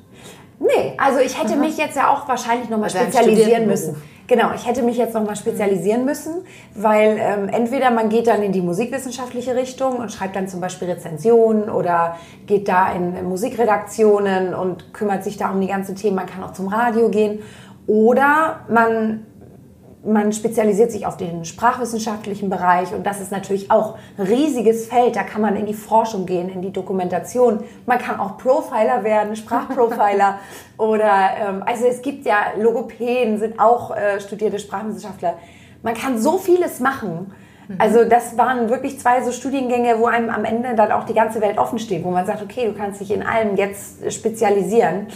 [0.60, 1.60] Nee, also ich hätte Aha.
[1.60, 3.96] mich jetzt ja auch wahrscheinlich nochmal spezialisieren müssen.
[4.28, 6.44] Genau, ich hätte mich jetzt nochmal spezialisieren müssen,
[6.76, 10.88] weil ähm, entweder man geht dann in die musikwissenschaftliche Richtung und schreibt dann zum Beispiel
[10.88, 12.15] Rezensionen oder
[12.46, 16.15] geht da in Musikredaktionen und kümmert sich da um die ganzen Themen.
[16.15, 17.39] Man kann auch zum Radio gehen.
[17.88, 19.26] Oder man
[20.04, 25.16] man spezialisiert sich auf den sprachwissenschaftlichen Bereich und das ist natürlich auch ein riesiges Feld.
[25.16, 27.64] Da kann man in die Forschung gehen, in die Dokumentation.
[27.86, 30.40] Man kann auch Profiler werden, Sprachprofiler
[30.78, 35.36] oder ähm, also es gibt ja Logopäden, sind auch äh, studierte Sprachwissenschaftler.
[35.84, 37.34] Man kann so vieles machen.
[37.68, 37.76] Mhm.
[37.78, 41.42] Also das waren wirklich zwei so Studiengänge, wo einem am Ende dann auch die ganze
[41.42, 45.08] Welt offen steht, wo man sagt, okay, du kannst dich in allem jetzt spezialisieren.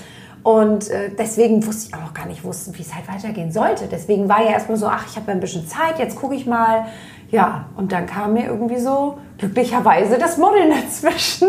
[0.44, 3.88] Und äh, deswegen wusste ich auch noch gar nicht, wie es halt weitergehen sollte.
[3.90, 6.86] Deswegen war ja erstmal so, ach, ich habe ein bisschen Zeit, jetzt gucke ich mal.
[7.32, 11.48] Ja, und dann kam mir irgendwie so glücklicherweise das Modeln dazwischen.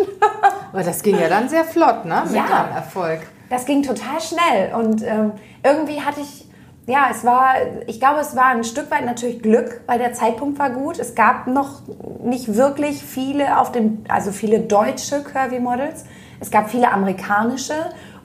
[0.73, 2.23] Aber das ging ja dann sehr flott, ne?
[2.25, 3.21] Mit ja, deinem Erfolg.
[3.51, 4.75] Das ging total schnell.
[4.75, 5.33] Und ähm,
[5.65, 6.49] irgendwie hatte ich,
[6.87, 7.55] ja, es war,
[7.87, 11.01] ich glaube, es war ein Stück weit natürlich Glück, weil der Zeitpunkt war gut.
[11.01, 11.83] Es gab noch
[12.23, 16.05] nicht wirklich viele auf dem, also viele deutsche Curvy Models.
[16.41, 17.75] Es gab viele amerikanische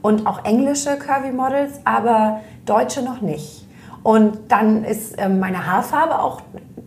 [0.01, 3.67] und auch englische Curvy Models, aber deutsche noch nicht.
[4.03, 6.41] Und dann ist ähm, meine Haarfarbe auch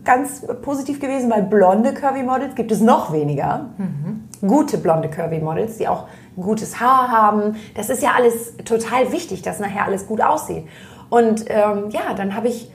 [0.05, 3.67] ganz positiv gewesen, weil blonde Curvy Models gibt es noch weniger.
[3.77, 4.29] Mhm.
[4.47, 7.57] Gute blonde Curvy Models, die auch gutes Haar haben.
[7.75, 10.67] Das ist ja alles total wichtig, dass nachher alles gut aussieht.
[11.11, 12.71] Und ähm, ja, dann habe ich,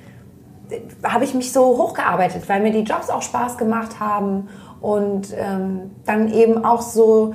[1.04, 4.48] hab ich mich so hochgearbeitet, weil mir die Jobs auch Spaß gemacht haben
[4.80, 7.34] und ähm, dann eben auch so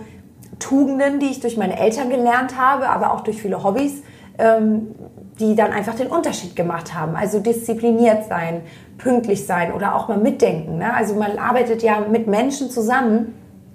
[0.62, 4.03] Tugenden, die ich durch meine Eltern gelernt habe, aber auch durch viele Hobbys,
[4.38, 4.94] ähm,
[5.38, 7.16] die dann einfach den Unterschied gemacht haben.
[7.16, 8.62] Also diszipliniert sein,
[8.98, 10.79] pünktlich sein oder auch mal mitdenken.
[10.79, 10.94] Ne?
[10.94, 13.35] Also man arbeitet ja mit Menschen zusammen.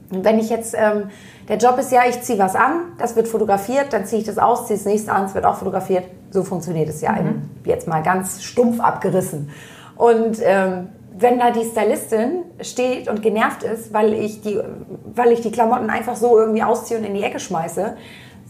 [0.10, 1.10] Und wenn ich jetzt, ähm,
[1.50, 4.38] der Job ist ja, ich ziehe was an, das wird fotografiert, dann ziehe ich das
[4.38, 6.06] aus, ziehe das nächste an, es wird auch fotografiert.
[6.32, 7.50] So funktioniert es ja mhm.
[7.66, 9.50] jetzt mal ganz stumpf abgerissen.
[9.96, 14.60] Und ähm, wenn da die Stylistin steht und genervt ist, weil ich die,
[15.06, 17.96] weil ich die Klamotten einfach so irgendwie ausziehe und in die Ecke schmeiße,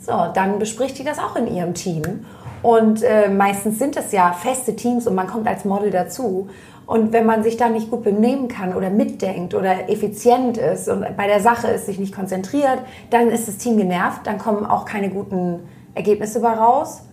[0.01, 2.25] so, dann bespricht die das auch in ihrem Team.
[2.63, 6.49] Und äh, meistens sind es ja feste Teams und man kommt als Model dazu.
[6.85, 11.05] Und wenn man sich da nicht gut benehmen kann oder mitdenkt oder effizient ist und
[11.17, 14.85] bei der Sache ist, sich nicht konzentriert, dann ist das Team genervt, dann kommen auch
[14.85, 15.59] keine guten
[15.95, 17.03] Ergebnisse raus.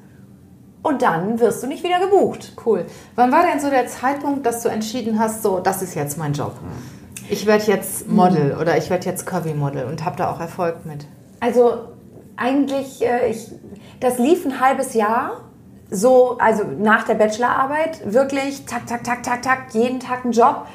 [0.85, 2.53] Und dann wirst du nicht wieder gebucht.
[2.65, 2.85] Cool.
[3.17, 6.35] Wann war denn so der Zeitpunkt, dass du entschieden hast, so, das ist jetzt mein
[6.35, 6.53] Job?
[7.31, 8.61] Ich werde jetzt Model mhm.
[8.61, 11.07] oder ich werde jetzt Curvy-Model und habe da auch Erfolg mit.
[11.41, 11.87] Also
[12.37, 13.51] eigentlich, äh, ich,
[14.01, 15.41] das lief ein halbes Jahr.
[15.91, 20.67] So, also nach der Bachelorarbeit, wirklich tak, tak, tak, tak, tak, jeden Tag einen Job.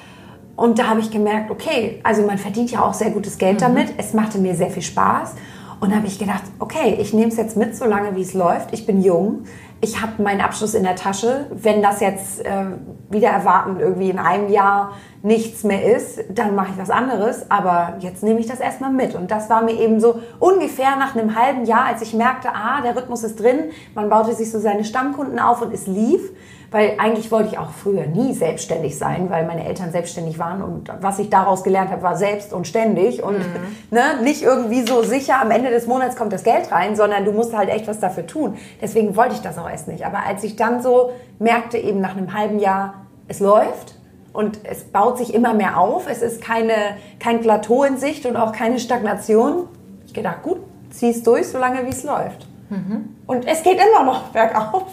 [0.55, 3.59] Und da habe ich gemerkt, okay, also man verdient ja auch sehr gutes Geld mhm.
[3.59, 3.93] damit.
[3.97, 5.35] Es machte mir sehr viel Spaß.
[5.79, 8.73] Und da habe ich gedacht, okay, ich nehme es jetzt mit, solange wie es läuft.
[8.73, 9.43] Ich bin jung
[9.81, 11.47] ich habe meinen Abschluss in der Tasche.
[11.51, 12.65] Wenn das jetzt äh,
[13.09, 17.49] wieder erwarten irgendwie in einem Jahr nichts mehr ist, dann mache ich was anderes.
[17.49, 19.15] Aber jetzt nehme ich das erstmal mit.
[19.15, 22.81] Und das war mir eben so ungefähr nach einem halben Jahr, als ich merkte, ah,
[22.81, 23.71] der Rhythmus ist drin.
[23.95, 26.29] Man baute sich so seine Stammkunden auf und es lief.
[26.71, 30.91] Weil eigentlich wollte ich auch früher nie selbstständig sein, weil meine Eltern selbstständig waren und
[31.01, 33.43] was ich daraus gelernt habe, war selbst und ständig und mhm.
[33.91, 37.31] ne, nicht irgendwie so sicher, am Ende des Monats kommt das Geld rein, sondern du
[37.31, 38.57] musst halt echt was dafür tun.
[38.81, 40.05] Deswegen wollte ich das auch erst nicht.
[40.05, 43.95] Aber als ich dann so merkte, eben nach einem halben Jahr, es läuft,
[44.31, 46.07] und es baut sich immer mehr auf.
[46.09, 46.73] Es ist keine,
[47.19, 49.67] kein Plateau in Sicht und auch keine Stagnation.
[50.05, 50.59] Ich gedacht, gut,
[50.91, 52.47] zieh es durch, solange wie es läuft.
[52.69, 53.15] Mhm.
[53.25, 54.85] Und es geht immer noch bergauf.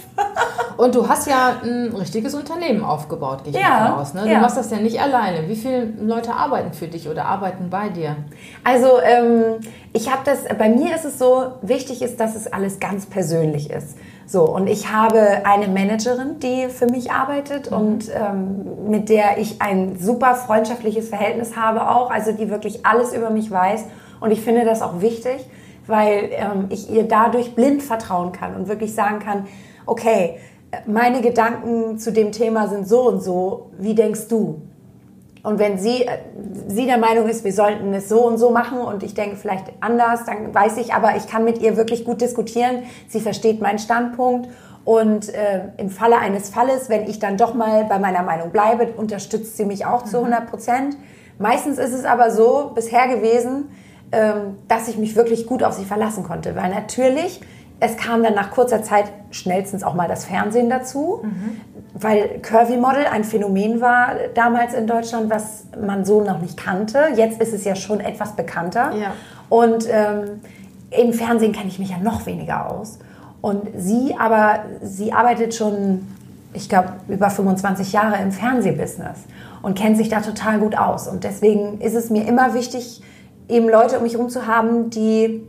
[0.77, 4.15] Und du hast ja ein richtiges Unternehmen aufgebaut, gehe ich ja, davon aus.
[4.15, 4.23] Ne?
[4.23, 4.41] Du ja.
[4.41, 5.49] machst das ja nicht alleine.
[5.49, 8.17] Wie viele Leute arbeiten für dich oder arbeiten bei dir?
[8.63, 9.61] Also ähm,
[9.93, 13.71] ich habe das, bei mir ist es so, wichtig ist, dass es alles ganz persönlich
[13.71, 13.97] ist.
[14.27, 17.77] So, und ich habe eine Managerin, die für mich arbeitet mhm.
[17.77, 23.15] und ähm, mit der ich ein super freundschaftliches Verhältnis habe auch, also die wirklich alles
[23.15, 23.85] über mich weiß.
[24.21, 25.47] Und ich finde das auch wichtig
[25.87, 29.47] weil ähm, ich ihr dadurch blind vertrauen kann und wirklich sagen kann,
[29.87, 30.39] okay,
[30.87, 34.61] meine Gedanken zu dem Thema sind so und so, wie denkst du?
[35.43, 36.19] Und wenn sie, äh,
[36.67, 39.67] sie der Meinung ist, wir sollten es so und so machen und ich denke vielleicht
[39.81, 42.83] anders, dann weiß ich, aber ich kann mit ihr wirklich gut diskutieren.
[43.07, 44.49] Sie versteht meinen Standpunkt
[44.85, 48.89] und äh, im Falle eines Falles, wenn ich dann doch mal bei meiner Meinung bleibe,
[48.97, 50.47] unterstützt sie mich auch zu 100 mhm.
[50.47, 50.97] Prozent.
[51.39, 53.69] Meistens ist es aber so bisher gewesen,
[54.11, 56.57] ähm, dass ich mich wirklich gut auf sie verlassen konnte.
[56.57, 57.41] Weil natürlich,
[57.79, 61.61] es kam dann nach kurzer Zeit schnellstens auch mal das Fernsehen dazu, mhm.
[61.95, 67.09] weil Curvy Model ein Phänomen war damals in Deutschland, was man so noch nicht kannte.
[67.17, 68.93] Jetzt ist es ja schon etwas bekannter.
[68.95, 69.13] Ja.
[69.49, 70.41] Und ähm,
[70.91, 72.99] im Fernsehen kenne ich mich ja noch weniger aus.
[73.43, 76.07] Und sie aber, sie arbeitet schon,
[76.55, 79.19] ich glaube, über 25 Jahre im Fernsehbusiness
[79.63, 81.07] und kennt sich da total gut aus.
[81.07, 83.03] Und deswegen ist es mir immer wichtig,
[83.49, 85.47] eben Leute um mich herum zu haben, die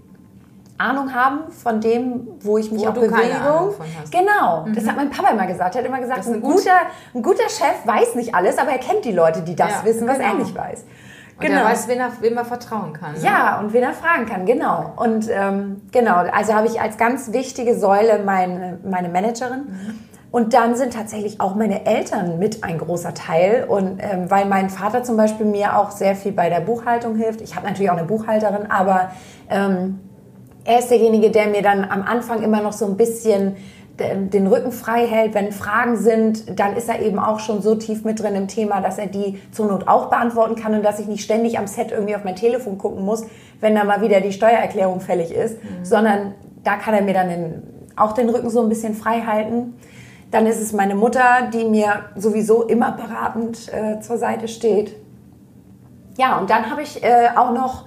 [0.78, 3.36] Ahnung haben von dem, wo ich mich wo auch bewege.
[4.12, 4.76] Genau, mhm.
[4.76, 5.76] das hat mein Papa immer gesagt.
[5.76, 6.78] Er hat immer gesagt, ein guter,
[7.14, 10.08] ein guter Chef weiß nicht alles, aber er kennt die Leute, die das ja, wissen,
[10.08, 10.30] was genau.
[10.30, 10.86] er nicht weiß.
[11.38, 11.60] Und genau.
[11.60, 13.14] er weiß, wen er, wem er vertrauen kann.
[13.14, 13.20] Ne?
[13.22, 14.94] Ja, und wen er fragen kann, genau.
[14.96, 19.66] Und ähm, genau, also habe ich als ganz wichtige Säule meine, meine Managerin.
[19.68, 20.00] Mhm.
[20.30, 23.66] Und dann sind tatsächlich auch meine Eltern mit ein großer Teil.
[23.68, 27.42] Und ähm, weil mein Vater zum Beispiel mir auch sehr viel bei der Buchhaltung hilft.
[27.42, 29.12] Ich habe natürlich auch eine Buchhalterin, aber
[29.50, 30.00] ähm,
[30.68, 33.56] er ist derjenige, der mir dann am Anfang immer noch so ein bisschen
[33.98, 35.34] den Rücken frei hält.
[35.34, 38.80] Wenn Fragen sind, dann ist er eben auch schon so tief mit drin im Thema,
[38.82, 41.92] dass er die zur Not auch beantworten kann und dass ich nicht ständig am Set
[41.92, 43.26] irgendwie auf mein Telefon gucken muss,
[43.60, 45.84] wenn da mal wieder die Steuererklärung fällig ist, mhm.
[45.84, 47.64] sondern da kann er mir dann den,
[47.96, 49.74] auch den Rücken so ein bisschen frei halten.
[50.30, 54.96] Dann ist es meine Mutter, die mir sowieso immer beratend äh, zur Seite steht.
[56.18, 57.86] Ja, und dann habe ich äh, auch noch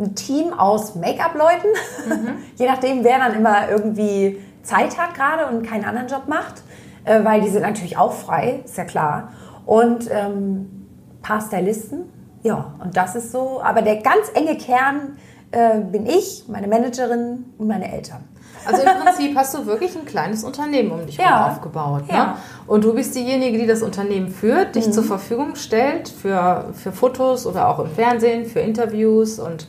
[0.00, 1.68] ein Team aus Make-up-Leuten,
[2.08, 2.28] mhm.
[2.56, 6.62] je nachdem, wer dann immer irgendwie Zeit hat gerade und keinen anderen Job macht,
[7.04, 9.32] äh, weil die sind natürlich auch frei, ist ja klar.
[9.66, 10.86] Und ähm,
[11.22, 12.04] paar Stylisten,
[12.42, 13.60] ja, und das ist so.
[13.62, 15.18] Aber der ganz enge Kern
[15.52, 18.24] äh, bin ich, meine Managerin und meine Eltern.
[18.66, 21.46] Also im Prinzip hast du wirklich ein kleines Unternehmen um dich herum Ja.
[21.48, 22.08] aufgebaut.
[22.08, 22.14] Ne?
[22.14, 22.36] Ja.
[22.66, 27.46] Und du bist diejenige, die das Unternehmen führt, dich zur Verfügung stellt für, für Fotos
[27.46, 29.38] oder auch im Fernsehen, für Interviews.
[29.38, 29.66] Und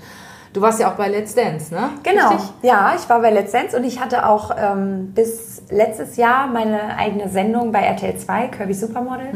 [0.54, 1.90] du warst ja auch bei Let's Dance, ne?
[2.04, 2.30] Genau.
[2.30, 2.50] Richtig?
[2.62, 6.98] Ja, ich war bei Let's Dance und ich hatte auch ähm, bis letztes Jahr meine
[6.98, 9.30] eigene Sendung bei RTL 2, Kirby Supermodel,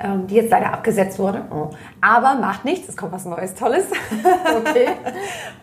[0.00, 1.42] ähm, die jetzt leider abgesetzt wurde.
[1.50, 1.70] Oh.
[2.00, 3.86] Aber macht nichts, es kommt was Neues, Tolles.
[4.66, 4.88] Okay.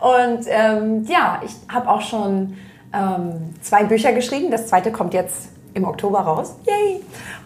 [0.00, 2.56] Und ähm, ja, ich habe auch schon
[2.92, 4.50] ähm, zwei Bücher geschrieben.
[4.50, 6.54] Das zweite kommt jetzt im Oktober raus.
[6.66, 7.02] Yay!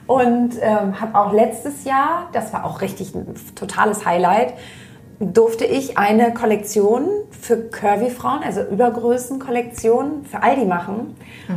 [0.07, 4.55] Und ähm, habe auch letztes Jahr, das war auch richtig ein totales Highlight,
[5.21, 11.17] durfte ich eine Kollektion für Curvy-Frauen, also Übergrößen-Kollektion für Aldi machen.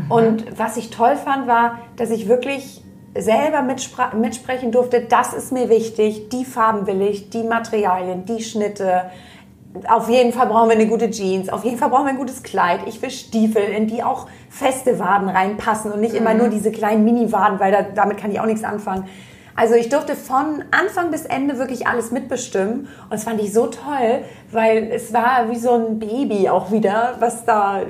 [0.10, 2.84] Und was ich toll fand, war, dass ich wirklich
[3.15, 9.12] selber mitsprechen durfte, das ist mir wichtig, die Farben will ich, die Materialien, die Schnitte.
[9.88, 12.41] Auf jeden Fall brauchen wir eine gute Jeans, auf jeden Fall brauchen wir ein gutes
[12.41, 12.82] Kleid.
[12.88, 17.04] Ich will Stiefel, in die auch feste Waden reinpassen und nicht immer nur diese kleinen
[17.04, 19.08] Mini-Waden, weil da, damit kann ich auch nichts anfangen.
[19.55, 23.67] Also ich durfte von Anfang bis Ende wirklich alles mitbestimmen und das fand ich so
[23.67, 27.81] toll, weil es war wie so ein Baby auch wieder, was da,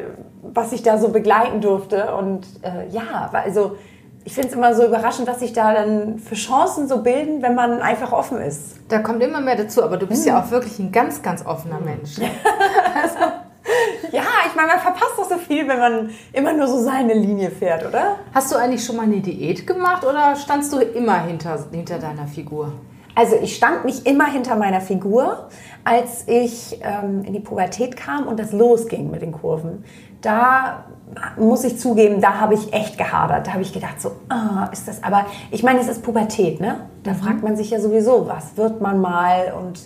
[0.42, 3.78] was ich da so begleiten durfte und äh, ja, also
[4.24, 7.56] ich finde es immer so überraschend, was sich da dann für Chancen so bilden, wenn
[7.56, 8.76] man einfach offen ist.
[8.88, 11.80] Da kommt immer mehr dazu, aber du bist ja auch wirklich ein ganz, ganz offener
[11.80, 12.20] Mensch.
[12.20, 12.30] Ich
[14.62, 18.18] meine, man verpasst doch so viel, wenn man immer nur so seine Linie fährt, oder?
[18.34, 22.28] Hast du eigentlich schon mal eine Diät gemacht oder standst du immer hinter, hinter deiner
[22.28, 22.74] Figur?
[23.14, 25.50] Also ich stand nicht immer hinter meiner Figur,
[25.84, 29.84] als ich ähm, in die Pubertät kam und das losging mit den Kurven.
[30.22, 30.86] Da
[31.38, 33.48] muss ich zugeben, da habe ich echt gehadert.
[33.48, 36.88] Da habe ich gedacht, so, ah, ist das, aber ich meine, es ist Pubertät, ne?
[37.04, 39.80] Da fragt man sich ja sowieso, was wird man mal und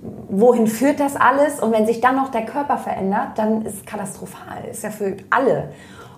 [0.00, 1.60] wohin führt das alles?
[1.60, 4.64] Und wenn sich dann noch der Körper verändert, dann ist es katastrophal.
[4.70, 5.70] Ist ja für alle.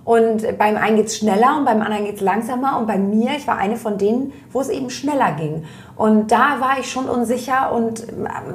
[0.05, 2.79] Und beim einen geht es schneller und beim anderen geht es langsamer.
[2.79, 5.65] Und bei mir, ich war eine von denen, wo es eben schneller ging.
[5.97, 8.07] Und da war ich schon unsicher und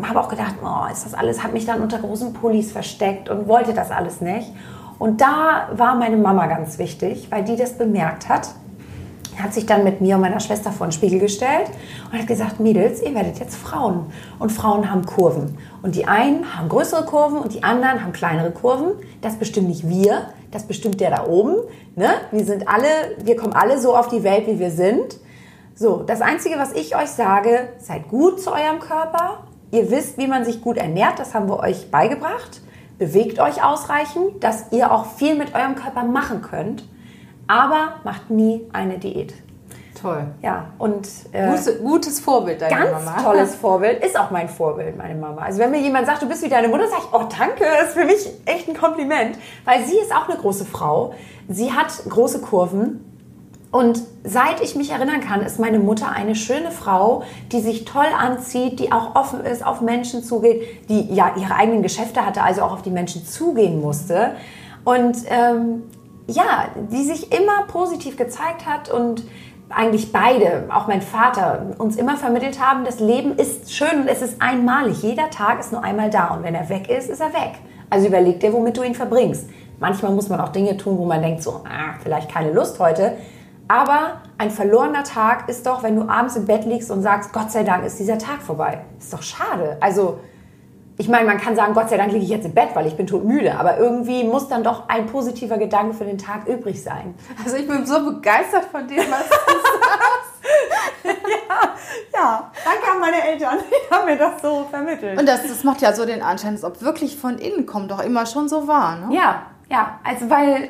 [0.07, 3.47] habe auch gedacht, oh, ist das alles, habe mich dann unter großen Pullis versteckt und
[3.47, 4.51] wollte das alles nicht.
[4.97, 8.49] Und da war meine Mama ganz wichtig, weil die das bemerkt hat
[9.41, 11.69] hat sich dann mit mir und meiner Schwester vor den Spiegel gestellt
[12.11, 14.07] und hat gesagt, Mädels, ihr werdet jetzt Frauen.
[14.39, 15.57] Und Frauen haben Kurven.
[15.81, 18.93] Und die einen haben größere Kurven und die anderen haben kleinere Kurven.
[19.21, 21.55] Das bestimmen nicht wir, das bestimmt der da oben.
[21.95, 22.09] Ne?
[22.31, 22.87] Wir sind alle,
[23.23, 25.19] wir kommen alle so auf die Welt, wie wir sind.
[25.75, 29.43] So, das Einzige, was ich euch sage, seid gut zu eurem Körper.
[29.71, 32.61] Ihr wisst, wie man sich gut ernährt, das haben wir euch beigebracht.
[32.97, 36.87] Bewegt euch ausreichend, dass ihr auch viel mit eurem Körper machen könnt.
[37.47, 39.33] Aber macht nie eine Diät.
[39.99, 40.25] Toll.
[40.41, 43.23] Ja, und äh, Gutes, gutes Vorbild, deine ganz Mama.
[43.23, 45.41] tolles Vorbild, ist auch mein Vorbild, meine Mama.
[45.41, 47.89] Also wenn mir jemand sagt, du bist wie deine Mutter, sage ich, oh danke, das
[47.89, 49.37] ist für mich echt ein Kompliment.
[49.63, 51.13] Weil sie ist auch eine große Frau.
[51.47, 53.03] Sie hat große Kurven.
[53.71, 58.05] Und seit ich mich erinnern kann, ist meine Mutter eine schöne Frau, die sich toll
[58.17, 62.61] anzieht, die auch offen ist, auf Menschen zugeht, die ja ihre eigenen Geschäfte hatte, also
[62.61, 64.31] auch auf die Menschen zugehen musste.
[64.85, 65.83] Und ähm,
[66.27, 69.23] ja, die sich immer positiv gezeigt hat und
[69.69, 74.21] eigentlich beide, auch mein Vater, uns immer vermittelt haben, das Leben ist schön und es
[74.21, 75.01] ist einmalig.
[75.01, 77.53] Jeder Tag ist nur einmal da und wenn er weg ist, ist er weg.
[77.89, 79.49] Also überleg dir, womit du ihn verbringst.
[79.79, 83.17] Manchmal muss man auch Dinge tun, wo man denkt, so, ah, vielleicht keine Lust heute.
[83.67, 87.51] Aber ein verlorener Tag ist doch, wenn du abends im Bett liegst und sagst, Gott
[87.51, 88.79] sei Dank ist dieser Tag vorbei.
[88.99, 89.77] Ist doch schade.
[89.81, 90.19] Also,
[90.97, 92.95] ich meine, man kann sagen, Gott sei Dank liege ich jetzt im Bett, weil ich
[92.95, 93.57] bin todmüde.
[93.57, 97.15] Aber irgendwie muss dann doch ein positiver Gedanke für den Tag übrig sein.
[97.43, 99.35] Also ich bin so begeistert von dem, was du
[102.13, 103.59] Ja, danke an meine Eltern.
[103.69, 105.19] Die haben mir das so vermittelt.
[105.19, 108.01] Und das, das macht ja so den Anschein, als ob wirklich von innen kommt, doch
[108.01, 109.13] immer schon so war, ne?
[109.13, 110.69] Ja, ja, also weil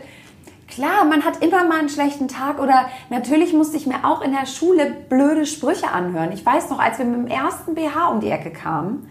[0.68, 4.32] klar, man hat immer mal einen schlechten Tag oder natürlich musste ich mir auch in
[4.32, 6.32] der Schule blöde Sprüche anhören.
[6.32, 9.10] Ich weiß noch, als wir mit dem ersten BH um die Ecke kamen,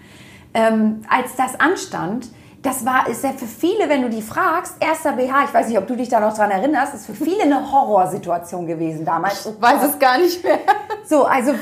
[0.54, 2.28] ähm, als das anstand,
[2.62, 5.76] das war, ist ja für viele, wenn du die fragst, erster BH, ich weiß nicht,
[5.76, 9.44] ob du dich da noch dran erinnerst, ist für viele eine Horrorsituation gewesen damals.
[9.44, 10.58] Ich weiß es gar nicht mehr.
[11.06, 11.52] So, also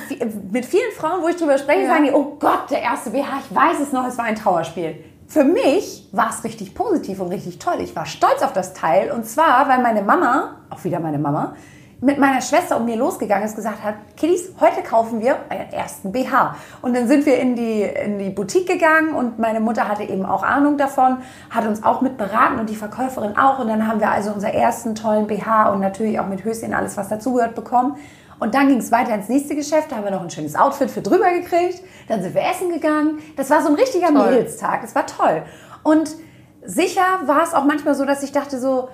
[0.53, 1.89] mit vielen Frauen, wo ich drüber spreche, Ja.
[1.89, 5.03] sagen die, oh Gott, der erste BH, ich weiß es noch, es war ein Trauerspiel.
[5.27, 7.81] Für mich war es richtig positiv und richtig toll.
[7.81, 11.57] Ich war stolz auf das Teil und zwar, weil meine Mama, auch wieder meine Mama,
[12.03, 16.11] mit meiner Schwester und mir losgegangen ist, gesagt hat, Kiddies, heute kaufen wir einen ersten
[16.11, 16.57] BH.
[16.83, 20.27] Und dann sind wir in die, in die Boutique gegangen und meine Mutter hatte eben
[20.27, 23.61] auch Ahnung davon, hat uns auch mit beraten und die Verkäuferin auch.
[23.61, 26.97] Und dann haben wir also unseren ersten tollen BH und natürlich auch mit Höschen alles,
[26.97, 27.95] was dazugehört, bekommen.
[28.41, 30.91] Und dann ging es weiter ins nächste Geschäft, da haben wir noch ein schönes Outfit
[30.91, 31.85] für drüber gekriegt.
[32.09, 33.21] Dann sind wir essen gegangen.
[33.37, 34.31] Das war so ein richtiger Toll.
[34.31, 35.45] Mädelstag, das war toll.
[35.85, 36.17] Und
[36.65, 38.89] sicher war es auch manchmal so, dass ich dachte so,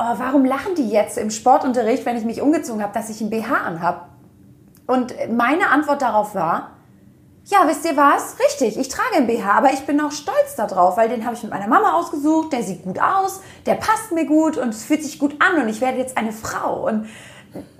[0.00, 3.30] oh, warum lachen die jetzt im Sportunterricht, wenn ich mich umgezogen habe, dass ich einen
[3.30, 4.08] BH anhab?
[4.86, 6.70] Und meine Antwort darauf war,
[7.44, 8.36] ja, wisst ihr was?
[8.38, 11.42] Richtig, ich trage einen BH, aber ich bin auch stolz darauf, weil den habe ich
[11.42, 15.02] mit meiner Mama ausgesucht, der sieht gut aus, der passt mir gut und es fühlt
[15.02, 16.86] sich gut an und ich werde jetzt eine Frau.
[16.86, 17.08] Und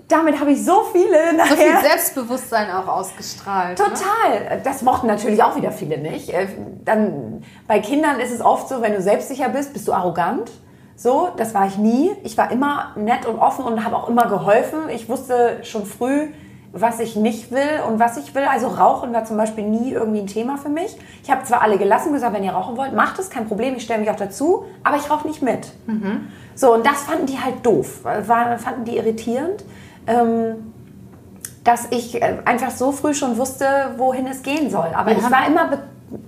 [0.07, 1.55] damit habe ich so viele nachher.
[1.55, 3.79] So viel Selbstbewusstsein auch ausgestrahlt.
[3.79, 3.85] Ne?
[3.85, 4.57] Total.
[4.57, 4.61] Ne?
[4.63, 6.29] Das mochten natürlich auch wieder viele nicht.
[6.29, 6.47] Äh,
[6.83, 10.51] dann, bei Kindern ist es oft so, wenn du selbstsicher bist, bist du arrogant.
[11.01, 12.11] So, das war ich nie.
[12.23, 14.81] Ich war immer nett und offen und habe auch immer geholfen.
[14.93, 16.27] Ich wusste schon früh,
[16.73, 18.43] was ich nicht will und was ich will.
[18.43, 20.95] Also Rauchen war zum Beispiel nie irgendwie ein Thema für mich.
[21.23, 23.75] Ich habe zwar alle gelassen und gesagt, wenn ihr rauchen wollt, macht es, kein Problem,
[23.77, 25.71] ich stelle mich auch dazu, aber ich rauche nicht mit.
[25.87, 26.27] Mhm.
[26.53, 29.65] So, und das fanden die halt doof, war, fanden die irritierend,
[30.05, 30.71] ähm,
[31.63, 33.65] dass ich äh, einfach so früh schon wusste,
[33.97, 34.89] wohin es gehen soll.
[34.93, 35.79] Aber Wir ich war immer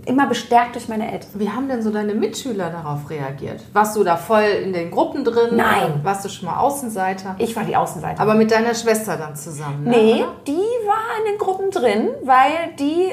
[0.05, 1.29] immer bestärkt durch meine Eltern.
[1.35, 3.61] Wie haben denn so deine Mitschüler darauf reagiert?
[3.73, 5.55] Warst du da voll in den Gruppen drin?
[5.55, 6.01] Nein.
[6.03, 7.35] Warst du schon mal Außenseiter?
[7.39, 8.21] Ich war die Außenseiter.
[8.21, 9.83] Aber mit deiner Schwester dann zusammen?
[9.83, 9.89] Ne?
[9.89, 13.11] Nee, die war in den Gruppen drin, weil die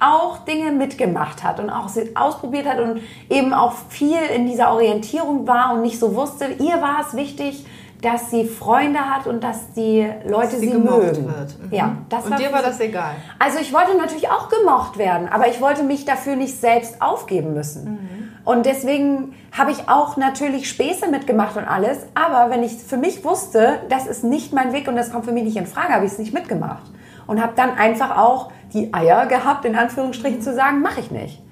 [0.00, 3.00] auch Dinge mitgemacht hat und auch ausprobiert hat und
[3.30, 6.46] eben auch viel in dieser Orientierung war und nicht so wusste.
[6.58, 7.64] Ihr war es wichtig,
[8.04, 11.26] dass sie Freunde hat und dass die Leute dass sie, sie mögen.
[11.26, 11.58] Wird.
[11.62, 11.68] Mhm.
[11.70, 13.12] Ja, das und war dir war das egal?
[13.38, 17.54] Also ich wollte natürlich auch gemocht werden, aber ich wollte mich dafür nicht selbst aufgeben
[17.54, 17.84] müssen.
[17.84, 18.24] Mhm.
[18.44, 23.24] Und deswegen habe ich auch natürlich Späße mitgemacht und alles, aber wenn ich für mich
[23.24, 26.04] wusste, das ist nicht mein Weg und das kommt für mich nicht in Frage, habe
[26.04, 26.82] ich es nicht mitgemacht.
[27.26, 31.42] Und habe dann einfach auch die Eier gehabt, in Anführungsstrichen zu sagen, mache ich nicht.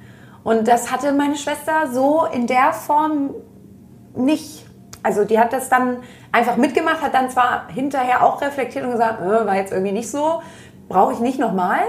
[0.45, 3.31] Und das hatte meine Schwester so in der Form
[4.15, 4.67] nicht.
[5.03, 5.99] Also die hat das dann
[6.31, 10.11] einfach mitgemacht, hat dann zwar hinterher auch reflektiert und gesagt, äh, war jetzt irgendwie nicht
[10.11, 10.43] so,
[10.89, 11.81] brauche ich nicht nochmal.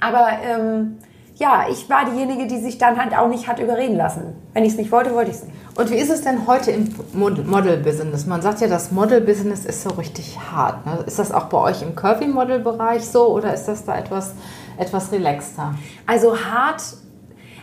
[0.00, 0.98] Aber ähm,
[1.36, 4.34] ja, ich war diejenige, die sich dann halt auch nicht hat überreden lassen.
[4.52, 5.54] Wenn ich es nicht wollte, wollte ich es nicht.
[5.76, 8.26] Und wie ist es denn heute im Model-Business?
[8.26, 10.84] Man sagt ja, das Model-Business ist so richtig hart.
[10.84, 11.04] Ne?
[11.06, 14.34] Ist das auch bei euch im Curvy-Model-Bereich so oder ist das da etwas,
[14.76, 15.76] etwas relaxter?
[16.06, 16.82] Also hart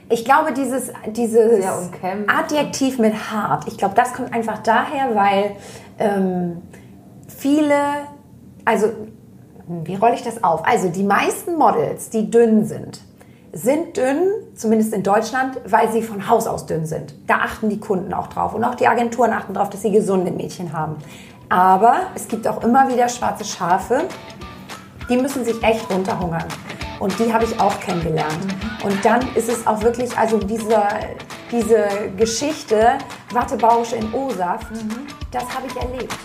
[0.10, 1.66] ich glaube, dieses, dieses
[2.28, 5.56] Adjektiv mit hart, ich glaube, das kommt einfach daher, weil
[5.98, 6.62] ähm,
[7.28, 7.76] viele,
[8.66, 8.88] also
[9.68, 10.66] wie rolle ich das auf?
[10.66, 13.02] Also die meisten Models, die dünn sind,
[13.52, 17.16] sind dünn, zumindest in Deutschland, weil sie von Haus aus dünn sind.
[17.26, 20.30] Da achten die Kunden auch drauf und auch die Agenturen achten darauf, dass sie gesunde
[20.30, 20.98] Mädchen haben.
[21.50, 24.02] Aber es gibt auch immer wieder schwarze Schafe,
[25.10, 26.46] die müssen sich echt runterhungern.
[27.00, 28.56] Und die habe ich auch kennengelernt.
[28.84, 30.82] Und dann ist es auch wirklich, also diese,
[31.52, 32.98] diese Geschichte,
[33.32, 35.08] Wattebausch in O-Saft, mhm.
[35.32, 36.16] das habe ich erlebt.